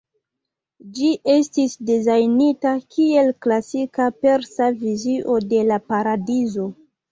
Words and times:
Ĝi 0.99 1.09
estis 1.33 1.75
dezajnita 1.89 2.73
kiel 2.95 3.31
klasika 3.47 4.09
persa 4.25 4.73
vizio 4.83 5.39
de 5.55 5.63
la 5.71 5.81
paradizo. 5.93 6.69